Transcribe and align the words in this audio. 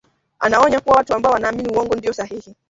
Anaonya 0.39 0.79
kuwa 0.79 0.95
watu 0.97 1.13
ambao 1.13 1.33
wanaamini 1.33 1.69
uongo 1.75 1.95
ndiyo 1.95 2.13
sahihi 2.13 2.55